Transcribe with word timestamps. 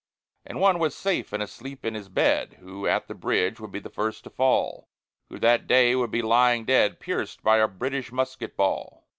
And 0.45 0.59
one 0.59 0.79
was 0.79 0.95
safe 0.95 1.31
and 1.31 1.43
asleep 1.43 1.85
in 1.85 1.93
his 1.93 2.09
bed 2.09 2.53
Who 2.53 2.87
at 2.87 3.07
the 3.07 3.13
bridge 3.13 3.59
would 3.59 3.71
be 3.71 3.81
first 3.81 4.23
to 4.23 4.31
fall, 4.31 4.89
Who 5.29 5.37
that 5.37 5.67
day 5.67 5.95
would 5.95 6.09
be 6.09 6.23
lying 6.23 6.65
dead, 6.65 6.99
Pierced 6.99 7.43
by 7.43 7.57
a 7.59 7.67
British 7.67 8.11
musket 8.11 8.57
ball. 8.57 9.05